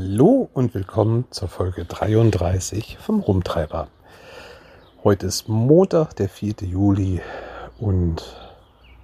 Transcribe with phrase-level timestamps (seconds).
[0.00, 3.88] Hallo und willkommen zur Folge 33 vom Rumtreiber.
[5.02, 6.54] Heute ist Montag, der 4.
[6.60, 7.20] Juli
[7.80, 8.22] und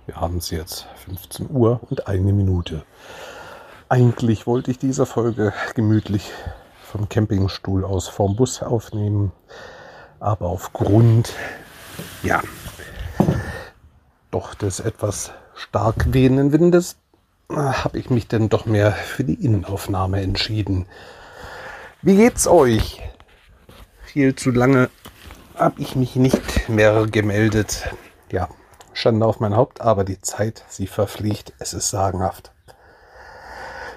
[0.07, 2.85] wir haben es jetzt 15 Uhr und eine Minute.
[3.89, 6.31] Eigentlich wollte ich diese Folge gemütlich
[6.85, 9.33] vom Campingstuhl aus vorm Bus aufnehmen,
[10.21, 11.33] aber aufgrund,
[12.23, 12.41] ja,
[14.31, 16.99] doch des etwas stark wehenden Windes
[17.49, 20.87] habe ich mich denn doch mehr für die Innenaufnahme entschieden.
[22.03, 23.03] Wie geht's euch?
[24.05, 24.91] Viel zu lange
[25.55, 27.89] habe ich mich nicht mehr gemeldet.
[28.31, 28.49] Ja,
[28.93, 31.53] Schande auf mein Haupt, aber die Zeit, sie verfliegt.
[31.59, 32.53] Es ist sagenhaft.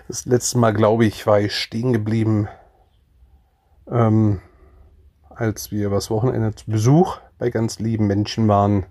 [0.08, 2.48] Das letzte Mal, glaube ich, war ich stehen geblieben,
[3.92, 4.42] ähm,
[5.30, 8.86] als wir übers Wochenende zu Besuch bei ganz lieben Menschen waren.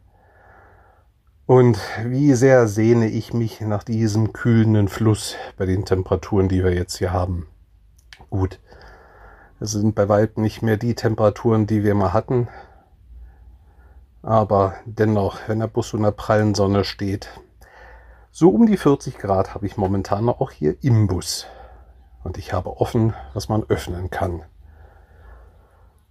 [1.46, 6.74] Und wie sehr sehne ich mich nach diesem kühlenden Fluss bei den Temperaturen, die wir
[6.74, 7.46] jetzt hier haben.
[8.30, 8.58] Gut,
[9.60, 12.48] es sind bei weitem nicht mehr die Temperaturen, die wir mal hatten.
[14.22, 17.28] Aber dennoch, wenn der Bus unter prallen Sonne steht,
[18.32, 21.46] so um die 40 Grad habe ich momentan auch hier im Bus.
[22.24, 24.42] Und ich habe offen, was man öffnen kann.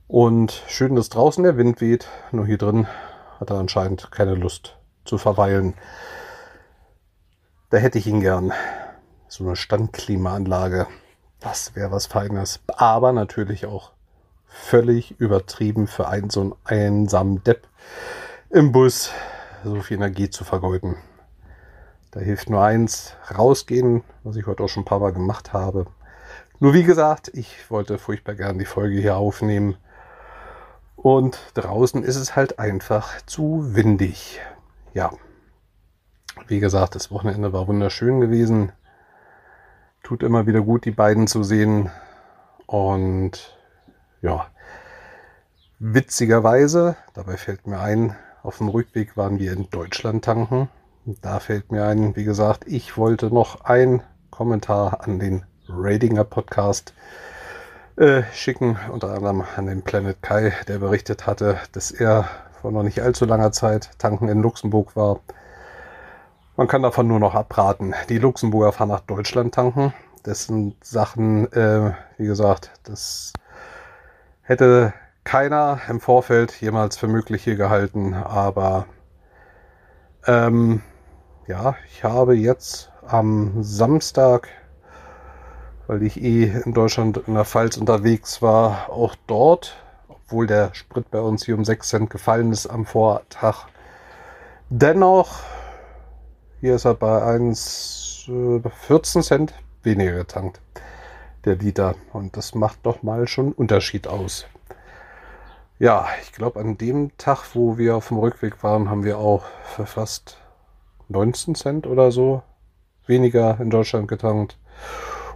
[0.08, 2.88] Und schön, dass draußen der Wind weht, nur hier drin
[3.42, 5.74] hat er anscheinend keine Lust zu verweilen.
[7.70, 8.52] Da hätte ich ihn gern.
[9.28, 10.88] So eine Standklimaanlage.
[11.40, 12.60] Das wäre was Feines.
[12.68, 13.92] Aber natürlich auch
[14.48, 17.68] völlig übertrieben für einen so einen einsamen Depp
[18.50, 19.12] im Bus
[19.64, 20.96] so viel Energie zu vergeuden.
[22.12, 25.88] Da hilft nur eins, rausgehen, was ich heute auch schon ein paar Mal gemacht habe.
[26.60, 29.76] Nur wie gesagt, ich wollte furchtbar gern die Folge hier aufnehmen.
[30.96, 34.40] Und draußen ist es halt einfach zu windig
[34.96, 35.12] ja,
[36.48, 38.72] wie gesagt, das Wochenende war wunderschön gewesen.
[40.04, 41.92] Tut immer wieder gut, die beiden zu sehen.
[42.66, 43.58] Und
[44.22, 44.48] ja,
[45.80, 50.70] witzigerweise, dabei fällt mir ein, auf dem Rückweg waren wir in Deutschland tanken.
[51.06, 56.94] Da fällt mir ein, wie gesagt, ich wollte noch einen Kommentar an den Ratinger Podcast
[57.98, 62.30] äh, schicken, unter anderem an den Planet Kai, der berichtet hatte, dass er
[62.66, 65.20] vor noch nicht allzu langer Zeit tanken in Luxemburg war.
[66.58, 67.94] Man kann davon nur noch abraten.
[68.10, 69.94] Die Luxemburger fahren nach Deutschland tanken.
[70.24, 73.34] Das sind Sachen, äh, wie gesagt, das
[74.42, 78.16] hätte keiner im Vorfeld jemals für möglich hier gehalten.
[78.16, 78.88] Aber
[80.26, 80.82] ähm,
[81.46, 84.48] ja, ich habe jetzt am Samstag,
[85.86, 89.85] weil ich eh in Deutschland in der Pfalz unterwegs war, auch dort
[90.36, 93.68] obwohl der Sprit bei uns hier um 6 Cent gefallen ist am Vortag.
[94.70, 95.40] Dennoch,
[96.60, 99.54] hier ist er bei 1, äh, 14 Cent
[99.84, 100.60] weniger getankt,
[101.46, 101.96] der Liter.
[102.12, 104.46] Und das macht doch mal schon Unterschied aus.
[105.80, 109.46] Ja, ich glaube, an dem Tag, wo wir auf dem Rückweg waren, haben wir auch
[109.64, 110.38] für fast
[111.08, 112.44] 19 Cent oder so
[113.06, 114.58] weniger in Deutschland getankt.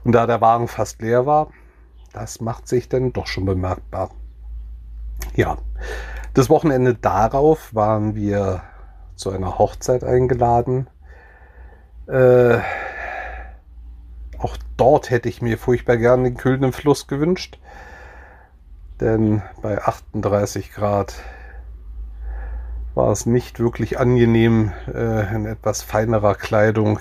[0.04, 1.52] Und da der Wagen fast leer war,
[2.12, 4.10] das macht sich dann doch schon bemerkbar.
[5.36, 5.58] Ja,
[6.34, 8.64] das Wochenende darauf waren wir
[9.16, 10.88] zu einer Hochzeit eingeladen.
[12.08, 12.60] Äh,
[14.38, 17.60] auch dort hätte ich mir furchtbar gern den kühlenden Fluss gewünscht.
[19.00, 21.16] Denn bei 38 Grad
[22.96, 27.00] war es nicht wirklich angenehm, äh, in etwas feinerer Kleidung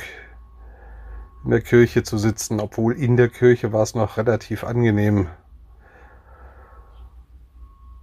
[1.44, 5.28] in der Kirche zu sitzen, obwohl in der Kirche war es noch relativ angenehm.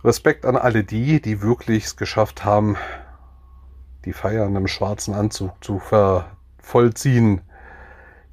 [0.06, 2.78] Respekt an alle die, die wirklich es geschafft haben,
[4.06, 5.82] die Feier in einem schwarzen Anzug zu
[6.60, 7.42] vollziehen.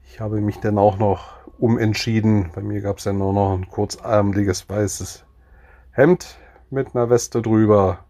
[0.05, 2.51] Ich habe mich dann auch noch umentschieden.
[2.55, 5.25] Bei mir gab es ja nur noch ein kurzarmliges weißes
[5.93, 6.37] Hemd
[6.69, 8.01] mit einer Weste drüber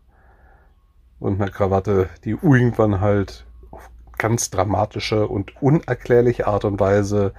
[1.20, 3.88] und einer Krawatte, die irgendwann halt auf
[4.19, 7.32] ganz dramatische und unerklärliche Art und Weise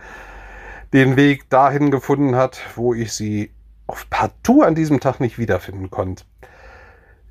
[0.94, 3.52] den Weg dahin gefunden hat, wo ich sie
[3.94, 6.24] auf partout an diesem Tag nicht wiederfinden konnte.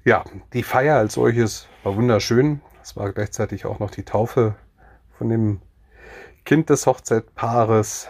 [0.04, 0.22] Ja,
[0.52, 2.60] die Feier als solches war wunderschön.
[2.84, 4.54] Es war gleichzeitig auch noch die Taufe
[5.18, 5.60] von dem
[6.44, 8.06] Kind des Hochzeitpaares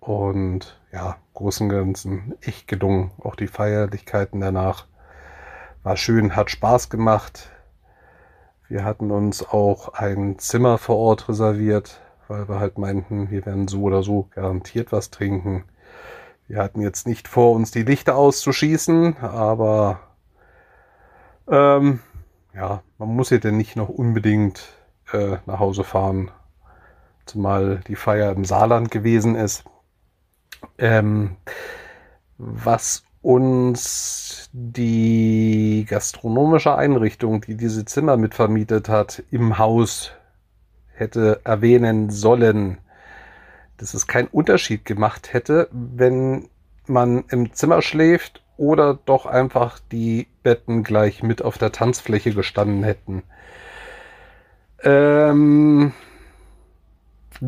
[0.00, 3.12] und ja, großen Ganzen echt gelungen.
[3.20, 4.88] Auch die Feierlichkeiten danach
[5.84, 7.50] war schön, hat Spaß gemacht.
[8.66, 13.68] Wir hatten uns auch ein Zimmer vor Ort reserviert, weil wir halt meinten, wir werden
[13.68, 15.62] so oder so garantiert was trinken.
[16.48, 20.00] Wir hatten jetzt nicht vor, uns die Lichter auszuschießen, aber
[21.48, 22.00] ähm,
[22.54, 24.68] ja, man muss ja denn nicht noch unbedingt
[25.12, 26.30] äh, nach Hause fahren,
[27.26, 29.64] zumal die Feier im Saarland gewesen ist.
[30.78, 31.36] Ähm,
[32.38, 40.12] was uns die gastronomische Einrichtung, die diese Zimmer mitvermietet hat, im Haus
[40.94, 42.78] hätte erwähnen sollen,
[43.82, 46.48] dass es keinen Unterschied gemacht hätte, wenn
[46.86, 52.84] man im Zimmer schläft oder doch einfach die Betten gleich mit auf der Tanzfläche gestanden
[52.84, 53.24] hätten.
[54.84, 55.92] Ähm,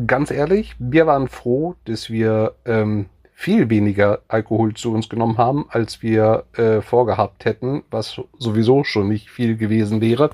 [0.05, 5.67] ganz ehrlich, wir waren froh, dass wir ähm, viel weniger Alkohol zu uns genommen haben,
[5.69, 10.31] als wir äh, vorgehabt hätten, was sowieso schon nicht viel gewesen wäre.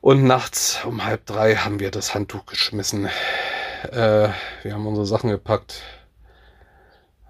[0.00, 3.10] Und nachts um halb drei haben wir das Handtuch geschmissen.
[3.92, 4.30] Äh,
[4.62, 5.82] wir haben unsere Sachen gepackt,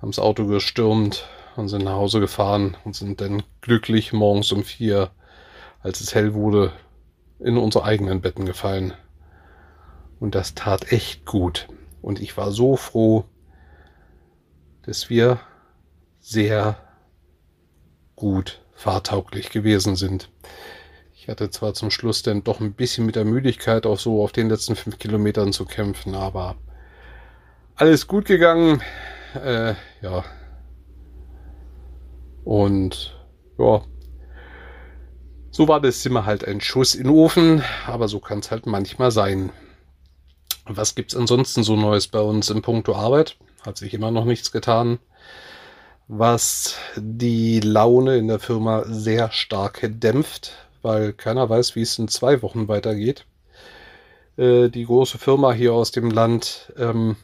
[0.00, 4.62] haben das Auto gestürmt und sind nach Hause gefahren und sind dann glücklich morgens um
[4.62, 5.10] vier,
[5.80, 6.72] als es hell wurde,
[7.40, 8.92] in unsere eigenen Betten gefallen.
[10.20, 11.68] Und das tat echt gut.
[12.00, 13.24] Und ich war so froh,
[14.82, 15.40] dass wir
[16.20, 16.76] sehr
[18.16, 20.30] gut fahrtauglich gewesen sind.
[21.25, 24.31] Ich hatte zwar zum Schluss dann doch ein bisschen mit der Müdigkeit auch so auf
[24.31, 26.56] den letzten fünf Kilometern zu kämpfen, aber
[27.76, 28.82] alles gut gegangen.
[29.35, 29.73] Äh,
[30.03, 30.23] ja.
[32.44, 33.19] Und
[33.56, 33.81] ja,
[35.50, 38.67] so war das Zimmer halt ein Schuss in den Ofen, aber so kann es halt
[38.67, 39.50] manchmal sein.
[40.67, 43.38] Was gibt's ansonsten so Neues bei uns im Punkto Arbeit?
[43.65, 44.99] Hat sich immer noch nichts getan,
[46.06, 52.08] was die Laune in der Firma sehr stark dämpft, weil keiner weiß, wie es in
[52.08, 53.26] zwei Wochen weitergeht.
[54.36, 57.16] Äh, die große Firma hier aus dem Land ähm,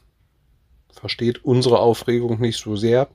[0.93, 3.09] versteht unsere Aufregung nicht so sehr.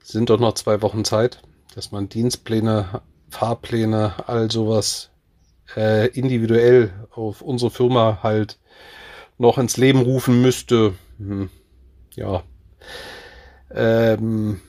[0.00, 1.42] Es sind doch noch zwei Wochen Zeit,
[1.74, 5.10] dass man Dienstpläne, Fahrpläne, all sowas
[5.76, 8.58] äh, individuell auf unsere Firma halt
[9.38, 10.94] noch ins Leben rufen müsste.
[11.18, 11.50] Hm
[12.18, 12.42] ja,
[13.70, 14.60] ähm,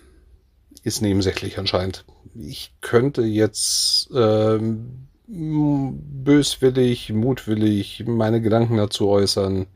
[0.83, 2.05] ist nebensächlich anscheinend.
[2.41, 9.67] Ich könnte jetzt ähm, böswillig, mutwillig meine Gedanken dazu äußern.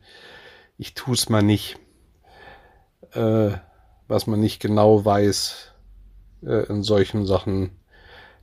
[0.78, 1.76] Ich tue es mal nicht.
[3.12, 3.50] Äh,
[4.08, 5.72] was man nicht genau weiß
[6.42, 7.70] äh, in solchen Sachen,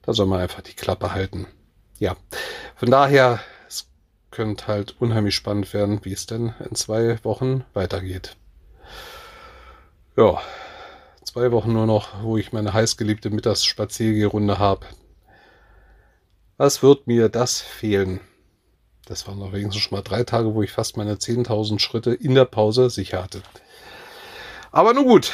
[0.03, 1.47] da soll man einfach die Klappe halten.
[2.00, 2.15] Ja,
[2.75, 3.89] von daher, es
[4.31, 8.38] könnte halt unheimlich spannend werden, wie es denn in zwei Wochen weitergeht.
[10.15, 10.41] Ja,
[11.31, 14.85] zwei Wochen nur noch, wo ich meine heißgeliebte Mittagsspaziergerunde habe.
[16.57, 18.19] Was wird mir das fehlen?
[19.05, 22.35] Das waren noch wenigstens schon mal drei Tage, wo ich fast meine 10.000 Schritte in
[22.35, 23.41] der Pause sicher hatte.
[24.73, 25.31] Aber nun gut.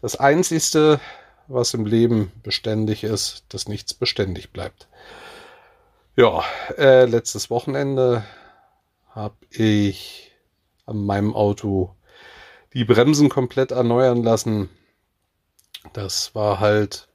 [0.00, 0.98] Das Einzige,
[1.46, 4.88] was im Leben beständig ist, dass nichts beständig bleibt.
[6.16, 6.42] Ja,
[6.78, 8.24] äh, letztes Wochenende
[9.10, 10.32] habe ich
[10.86, 11.94] an meinem Auto
[12.74, 14.68] die Bremsen komplett erneuern lassen.
[15.92, 17.08] Das war halt,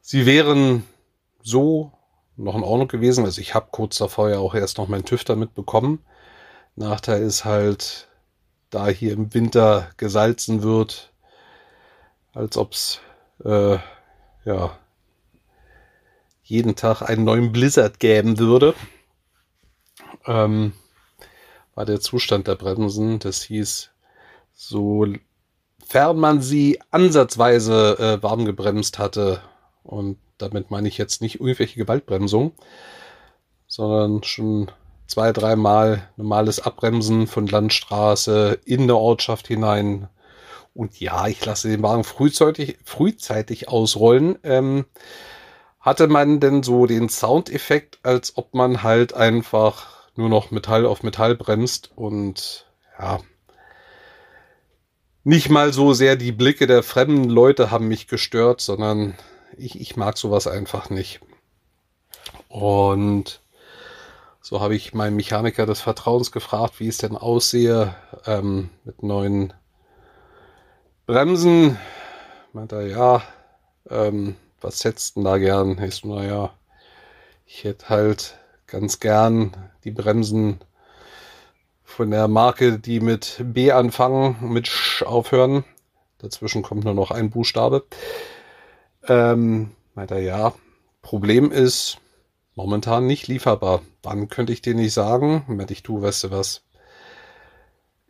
[0.00, 0.84] sie wären
[1.42, 1.92] so
[2.36, 3.24] noch in Ordnung gewesen.
[3.24, 6.04] Also ich habe kurz davor ja auch erst noch meinen TÜV damit bekommen.
[6.74, 8.08] Nachteil ist halt,
[8.70, 11.12] da hier im Winter gesalzen wird,
[12.34, 13.00] als ob es
[13.44, 13.78] äh,
[14.44, 14.78] ja
[16.42, 18.74] jeden Tag einen neuen Blizzard geben würde.
[20.26, 20.72] Ähm,
[21.74, 23.18] war der Zustand der Bremsen.
[23.18, 23.90] Das hieß,
[24.56, 25.20] sofern
[26.16, 29.40] man sie ansatzweise äh, warm gebremst hatte,
[29.84, 32.52] und damit meine ich jetzt nicht irgendwelche Gewaltbremsung,
[33.68, 34.70] sondern schon
[35.06, 40.08] zwei, dreimal normales Abbremsen von Landstraße in der Ortschaft hinein.
[40.74, 44.38] Und ja, ich lasse den Wagen frühzeitig, frühzeitig ausrollen.
[44.42, 44.84] Ähm,
[45.80, 51.02] hatte man denn so den Soundeffekt, als ob man halt einfach nur noch Metall auf
[51.02, 52.66] Metall bremst und
[52.98, 53.20] ja,
[55.26, 59.16] nicht mal so sehr die Blicke der fremden Leute haben mich gestört, sondern
[59.56, 61.18] ich, ich mag sowas einfach nicht.
[62.48, 63.42] Und
[64.40, 69.52] so habe ich meinen Mechaniker des Vertrauens gefragt, wie es denn aussehe ähm, mit neuen
[71.06, 71.76] Bremsen.
[72.52, 73.22] Meint er, ja,
[73.90, 75.82] ähm, was setzt denn da gern?
[75.82, 76.54] Ich so, naja,
[77.46, 80.60] ich hätte halt ganz gern die Bremsen
[81.86, 85.64] von der Marke, die mit B anfangen, mit Sch aufhören.
[86.18, 87.84] Dazwischen kommt nur noch ein Buchstabe.
[89.08, 90.52] Ähm, weiter ja.
[91.00, 91.98] Problem ist
[92.54, 93.80] momentan nicht lieferbar.
[94.02, 95.44] Wann könnte ich dir nicht sagen?
[95.46, 96.62] Wenn ich tu, weißt du was.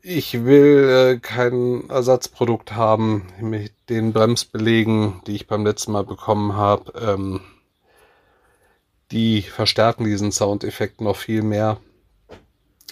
[0.00, 6.54] Ich will äh, kein Ersatzprodukt haben mit den Bremsbelegen, die ich beim letzten Mal bekommen
[6.54, 6.92] habe.
[6.98, 7.40] Ähm,
[9.12, 11.78] die verstärken diesen Soundeffekt noch viel mehr.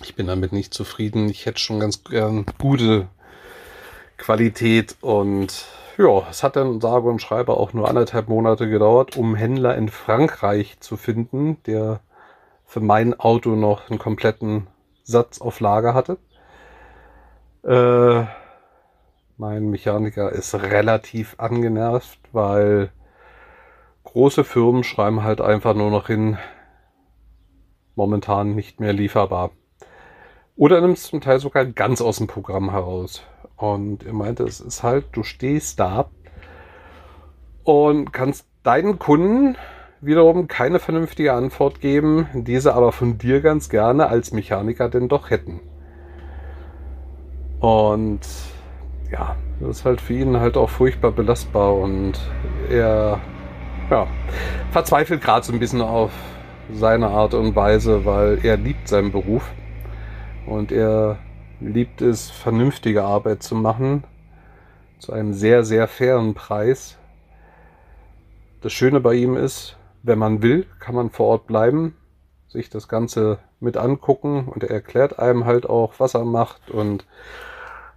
[0.03, 1.29] Ich bin damit nicht zufrieden.
[1.29, 3.09] Ich hätte schon ganz gern gute
[4.17, 9.37] Qualität und ja, es hat dann sage und schreibe auch nur anderthalb Monate gedauert, um
[9.37, 12.01] Händler in Frankreich zu finden, der
[12.65, 14.67] für mein Auto noch einen kompletten
[15.05, 16.19] Satz auf Lager hatte.
[17.63, 18.27] Äh,
[19.37, 22.91] mein Mechaniker ist relativ angenervt, weil
[24.03, 26.37] große Firmen schreiben halt einfach nur noch hin,
[27.95, 29.53] momentan nicht mehr lieferbar.
[30.57, 33.23] Oder nimmst zum Teil sogar ganz aus dem Programm heraus.
[33.57, 36.11] Und er meinte, es ist halt, du stehst da
[37.65, 39.57] und kannst deinen Kunden
[40.01, 45.31] wiederum keine vernünftige Antwort geben, diese aber von dir ganz gerne als Mechaniker denn doch
[45.31, 45.61] hätten.
[47.61, 48.21] Und
[49.11, 52.15] ja, das ist halt für ihn halt auch furchtbar belastbar und
[52.71, 53.21] er
[53.91, 54.07] ja,
[54.71, 56.13] verzweifelt gerade so ein bisschen auf
[56.73, 59.51] seine Art und Weise, weil er liebt seinen Beruf
[60.47, 61.19] und er
[61.61, 64.05] liebt es, vernünftige Arbeit zu machen
[64.99, 66.97] zu einem sehr, sehr fairen Preis.
[68.63, 71.97] Das Schöne bei ihm ist, wenn man will, kann man vor Ort bleiben,
[72.49, 77.05] sich das Ganze mit angucken und er erklärt einem halt auch, was er macht und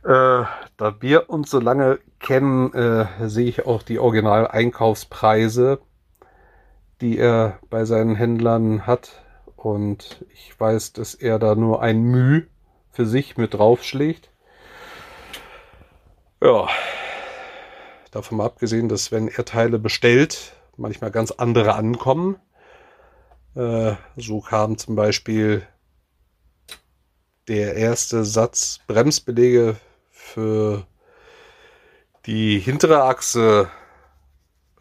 [0.04, 0.44] äh,
[0.78, 5.80] da wir uns so lange kennen, äh, sehe ich auch die Original-Einkaufspreise,
[7.02, 9.24] die er bei seinen Händlern hat.
[9.68, 12.44] Und ich weiß, dass er da nur ein Müh
[12.90, 14.30] für sich mit draufschlägt.
[16.42, 16.70] Ja,
[18.12, 22.38] davon mal abgesehen, dass wenn er Teile bestellt, manchmal ganz andere ankommen.
[23.56, 25.68] Äh, so kam zum Beispiel
[27.50, 29.76] der erste Satz Bremsbelege
[30.12, 30.88] für
[32.26, 33.70] die hintere Achse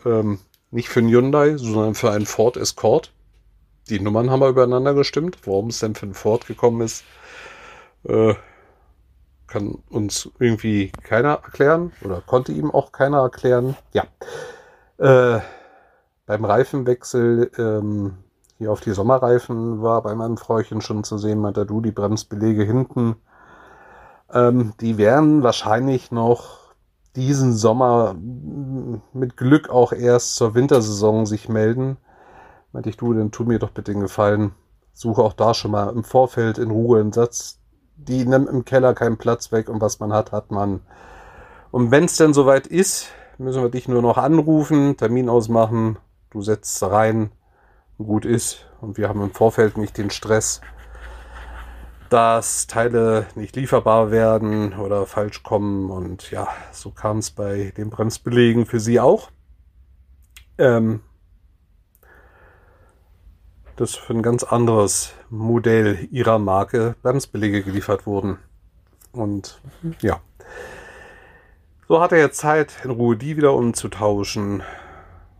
[0.05, 0.38] ähm,
[0.71, 3.12] nicht für einen Hyundai, sondern für einen Ford Escort.
[3.88, 5.38] Die Nummern haben wir übereinander gestimmt.
[5.45, 7.05] Warum denn für Ford gekommen ist,
[8.05, 8.35] äh,
[9.47, 13.76] kann uns irgendwie keiner erklären oder konnte ihm auch keiner erklären.
[13.93, 14.05] Ja.
[14.99, 15.40] Äh,
[16.26, 18.19] beim Reifenwechsel ähm,
[18.59, 22.64] hier auf die Sommerreifen war bei meinem Frauchen schon zu sehen, meinte du, die Bremsbelege
[22.64, 23.16] hinten
[24.33, 26.75] ähm, die werden wahrscheinlich noch
[27.14, 28.14] diesen Sommer
[29.12, 31.97] mit Glück auch erst zur Wintersaison sich melden.
[32.76, 34.52] Meinte ich, du, dann tu mir doch bitte den Gefallen.
[34.92, 37.59] Suche auch da schon mal im Vorfeld in Ruhe einen Satz.
[37.97, 40.80] Die nimmt im Keller keinen Platz weg und was man hat, hat man.
[41.71, 43.06] Und wenn es denn soweit ist,
[43.38, 45.97] müssen wir dich nur noch anrufen, Termin ausmachen,
[46.28, 47.33] du setzt rein,
[47.97, 48.66] gut ist.
[48.83, 50.61] Und wir haben im Vorfeld nicht den Stress,
[52.11, 55.90] dass Teile nicht lieferbar werden oder falsch kommen.
[55.90, 59.30] Und ja, so kam es bei den Bremsbelegen für sie auch.
[60.59, 61.00] Ähm,
[63.76, 68.38] dass für ein ganz anderes Modell ihrer Marke Bremsbelege geliefert wurden.
[69.12, 69.61] Und
[70.00, 70.21] ja,
[71.88, 74.62] so hat er jetzt Zeit, in Ruhe die wieder umzutauschen.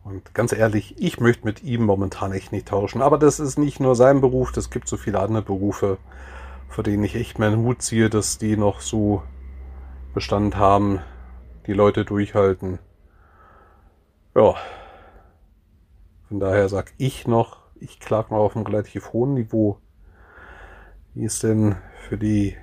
[0.05, 3.03] Und ganz ehrlich, ich möchte mit ihm momentan echt nicht tauschen.
[3.03, 5.99] Aber das ist nicht nur sein Beruf, das gibt so viele andere Berufe
[6.69, 9.23] vor denen ich echt meinen Hut ziehe, dass die noch so
[10.15, 11.01] Bestand haben,
[11.67, 12.79] die Leute durchhalten.
[14.35, 14.55] Ja.
[16.29, 19.79] Von daher sag ich noch, ich klag mal auf einem relativ hohen Niveau.
[21.15, 21.77] Wie es denn
[22.09, 22.57] für die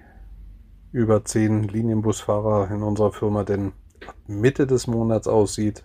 [0.92, 3.74] über zehn Linienbusfahrer in unserer Firma denn
[4.28, 5.84] Mitte des Monats aussieht,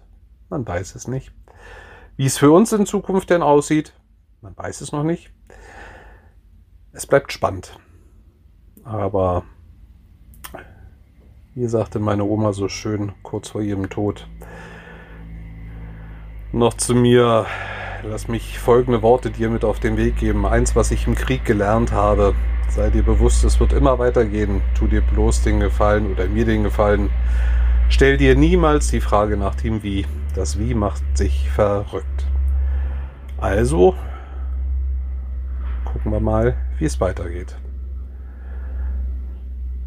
[0.51, 1.33] man weiß es nicht.
[2.17, 3.95] Wie es für uns in Zukunft denn aussieht,
[4.41, 5.33] man weiß es noch nicht.
[6.93, 7.79] Es bleibt spannend.
[8.85, 9.45] Aber
[11.55, 14.29] wie sagte meine Oma so schön kurz vor ihrem Tod,
[16.53, 17.47] noch zu mir,
[18.03, 20.47] lass mich folgende Worte dir mit auf den Weg geben.
[20.47, 22.35] Eins, was ich im Krieg gelernt habe.
[22.69, 24.61] Sei dir bewusst, es wird immer weitergehen.
[24.77, 27.11] Tu dir bloß den Gefallen oder mir den Gefallen.
[27.89, 30.07] Stell dir niemals die Frage nach dem Wie.
[30.35, 32.27] Das Wie macht sich verrückt.
[33.39, 33.95] Also,
[35.85, 37.57] gucken wir mal, wie es weitergeht.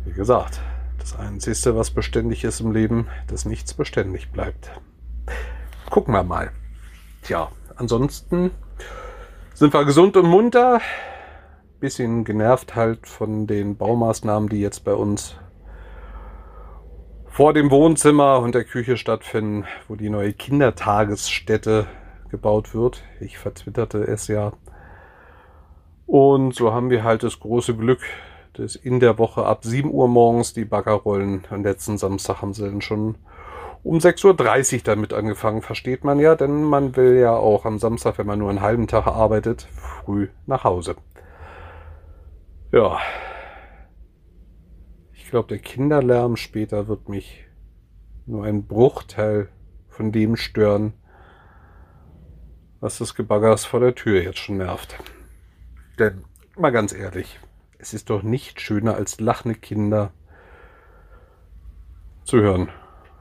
[0.05, 0.59] Wie gesagt,
[0.97, 4.71] das Einzige, was beständig ist im Leben, dass nichts beständig bleibt.
[5.89, 6.51] Gucken wir mal.
[7.21, 7.49] Tja,
[7.81, 8.51] ansonsten
[9.55, 10.81] sind wir gesund und munter.
[11.79, 15.35] Bisschen genervt halt von den Baumaßnahmen, die jetzt bei uns
[17.27, 21.87] vor dem Wohnzimmer und der Küche stattfinden, wo die neue Kindertagesstätte
[22.29, 23.03] gebaut wird.
[23.19, 24.53] Ich verzwitterte es ja.
[26.05, 28.01] Und so haben wir halt das große Glück,
[28.53, 31.45] dass in der Woche ab 7 Uhr morgens die Baggerrollen.
[31.49, 33.15] Am letzten Samstag haben sie dann schon
[33.83, 38.17] um 6.30 Uhr damit angefangen, versteht man ja, denn man will ja auch am Samstag,
[38.17, 40.95] wenn man nur einen halben Tag arbeitet, früh nach Hause.
[42.71, 42.99] Ja.
[45.13, 47.45] Ich glaube, der Kinderlärm später wird mich
[48.25, 49.49] nur ein Bruchteil
[49.89, 50.93] von dem stören,
[52.79, 54.95] was das Gebaggers vor der Tür jetzt schon nervt.
[55.99, 56.23] Denn,
[56.57, 57.39] mal ganz ehrlich,
[57.77, 60.11] es ist doch nicht schöner als lachende Kinder
[62.23, 62.69] zu hören.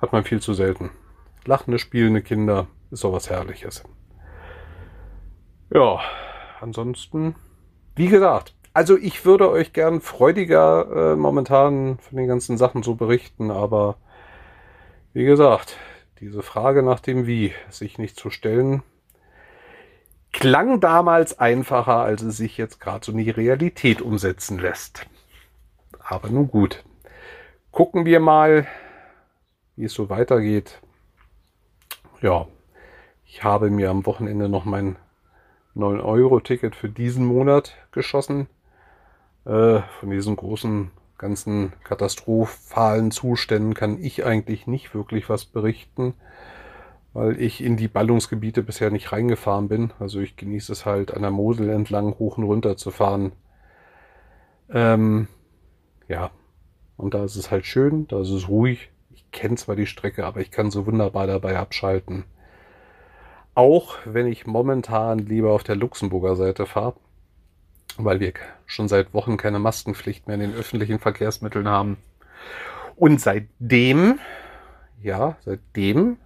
[0.01, 0.91] Hat man viel zu selten.
[1.45, 3.85] Lachende, spielende Kinder ist sowas Herrliches.
[5.73, 6.01] Ja,
[6.61, 7.35] ansonsten,
[7.97, 12.95] wie gesagt, also ich würde euch gern freudiger äh, momentan von den ganzen Sachen so
[12.95, 13.97] berichten, aber
[15.13, 15.77] wie gesagt,
[16.21, 18.83] diese Frage nach dem Wie sich nicht zu stellen,
[20.33, 25.07] klang damals einfacher, als es sich jetzt gerade so in die Realität umsetzen lässt.
[25.99, 26.85] Aber nun gut.
[27.73, 28.67] Gucken wir mal,
[29.81, 30.81] wie es so weitergeht.
[32.21, 32.47] Ja,
[33.25, 34.97] ich habe mir am Wochenende noch mein
[35.75, 38.49] 9-Euro-Ticket für diesen Monat geschossen.
[39.45, 46.15] Äh, von diesen großen ganzen katastrophalen Zuständen kann ich eigentlich nicht wirklich was berichten
[47.13, 49.93] weil ich in die Ballungsgebiete bisher nicht reingefahren bin.
[49.99, 53.33] Also ich genieße es halt an der Mosel entlang hoch und runter zu fahren.
[54.69, 55.27] Ähm,
[56.09, 56.31] ja,
[56.97, 58.91] und da ist es halt schön, da ist es ruhig.
[59.33, 62.25] Kenne zwar die Strecke, aber ich kann so wunderbar dabei abschalten.
[63.55, 66.95] Auch wenn ich momentan lieber auf der Luxemburger Seite fahre,
[67.97, 68.33] weil wir
[68.67, 71.99] schon seit Wochen keine Maskenpflicht mehr in den öffentlichen Verkehrsmitteln haben.
[72.97, 74.19] Und seitdem,
[75.03, 76.19] ja, seitdem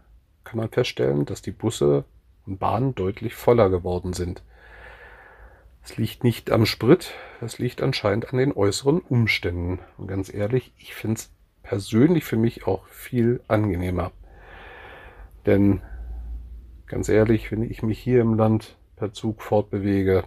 [0.45, 2.05] kann man feststellen, dass die Busse
[2.47, 4.43] und Bahnen deutlich voller geworden sind.
[5.83, 9.81] Es liegt nicht am Sprit, es liegt anscheinend an den äußeren Umständen.
[9.99, 11.31] Und ganz ehrlich, ich finde es
[11.65, 14.13] persönlich für mich auch viel angenehmer.
[15.47, 15.83] Denn
[16.87, 20.23] ganz ehrlich, wenn ich mich hier im Land per Zug fortbewege,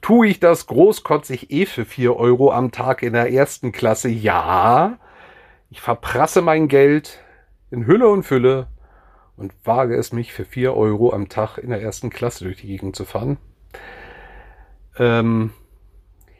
[0.00, 4.08] tue ich das großkotzig eh für 4 Euro am Tag in der ersten Klasse?
[4.08, 4.98] Ja,
[5.70, 7.18] ich verprasse mein Geld
[7.70, 8.68] in Hülle und Fülle
[9.36, 12.68] und wage es mich für 4 Euro am Tag in der ersten Klasse durch die
[12.68, 13.38] Gegend zu fahren.
[14.98, 15.52] Ähm,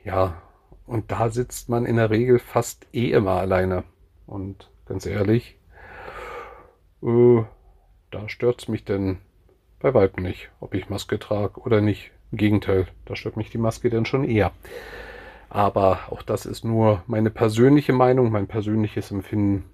[0.05, 0.41] ja,
[0.87, 3.85] und da sitzt man in der Regel fast eh immer alleine.
[4.29, 5.57] Und ganz ehrlich,
[7.03, 7.43] äh,
[8.11, 9.19] da stört es mich denn
[9.81, 12.11] bei weitem nicht, ob ich Maske trage oder nicht.
[12.31, 14.53] Im Gegenteil, da stört mich die Maske dann schon eher.
[15.49, 19.65] Aber auch das ist nur meine persönliche Meinung, mein persönliches Empfinden.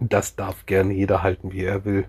[0.00, 2.08] Das darf gerne jeder halten, wie er will.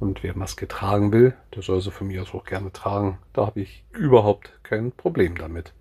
[0.00, 3.18] Und wer Maske tragen will, der soll sie von mir aus auch gerne tragen.
[3.32, 5.72] Da habe ich überhaupt kein Problem damit.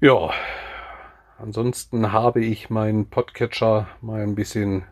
[0.00, 0.30] Ja,
[1.42, 4.84] ansonsten habe ich meinen Podcatcher mal ein bisschen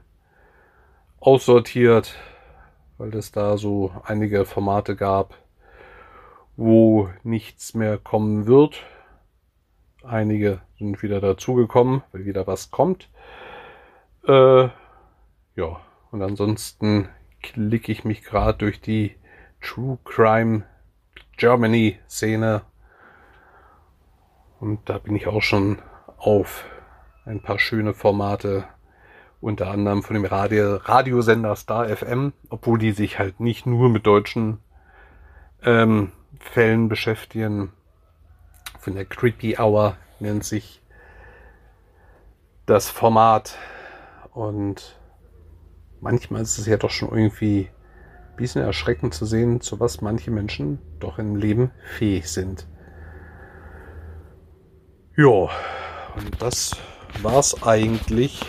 [1.20, 2.16] aussortiert,
[2.98, 5.38] weil es da so einige Formate gab,
[6.56, 8.82] wo nichts mehr kommen wird.
[10.02, 13.08] Einige sind wieder dazugekommen, weil wieder was kommt.
[14.26, 14.64] Äh,
[15.54, 17.08] ja, und ansonsten
[17.42, 19.14] klicke ich mich gerade durch die
[19.60, 20.64] True Crime
[21.36, 22.62] Germany Szene.
[24.58, 25.78] Und da bin ich auch schon
[26.20, 26.64] auf
[27.24, 28.64] ein paar schöne Formate,
[29.40, 34.06] unter anderem von dem Radio, Radiosender Star FM, obwohl die sich halt nicht nur mit
[34.06, 34.58] deutschen
[35.62, 37.72] ähm, Fällen beschäftigen.
[38.78, 40.82] Von der Creepy Hour nennt sich
[42.66, 43.58] das Format.
[44.32, 44.98] Und
[46.00, 47.68] manchmal ist es ja doch schon irgendwie
[48.30, 52.66] ein bisschen erschreckend zu sehen, zu was manche Menschen doch im Leben fähig sind.
[55.16, 55.50] Ja,
[56.16, 56.72] und das
[57.22, 58.40] war's eigentlich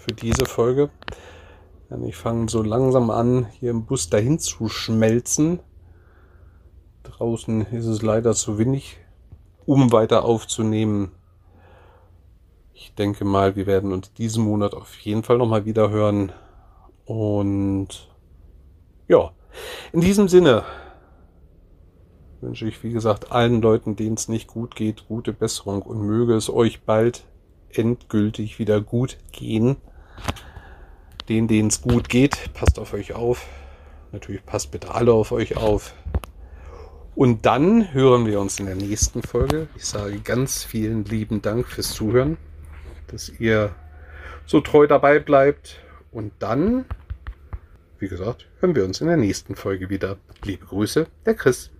[0.00, 0.90] für diese Folge.
[2.04, 5.60] Ich fange so langsam an, hier im Bus dahin zu schmelzen.
[7.04, 8.98] Draußen ist es leider zu windig,
[9.66, 11.12] um weiter aufzunehmen.
[12.72, 16.32] Ich denke mal, wir werden uns diesen Monat auf jeden Fall nochmal wieder hören.
[17.04, 18.08] Und
[19.08, 19.30] ja,
[19.92, 20.64] in diesem Sinne
[22.40, 26.34] wünsche ich, wie gesagt, allen Leuten, denen es nicht gut geht, gute Besserung und möge
[26.34, 27.24] es euch bald
[27.72, 29.76] endgültig wieder gut gehen.
[31.28, 33.46] Den, denen es gut geht, passt auf euch auf.
[34.12, 35.94] Natürlich passt bitte alle auf euch auf.
[37.14, 39.68] Und dann hören wir uns in der nächsten Folge.
[39.74, 42.36] Ich sage ganz vielen lieben Dank fürs Zuhören,
[43.08, 43.74] dass ihr
[44.44, 45.80] so treu dabei bleibt.
[46.12, 46.84] Und dann,
[47.98, 50.18] wie gesagt, hören wir uns in der nächsten Folge wieder.
[50.44, 51.70] Liebe Grüße, der Chris.